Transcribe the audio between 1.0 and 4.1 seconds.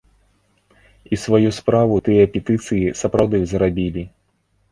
І сваю справу тыя петыцыі сапраўды зрабілі.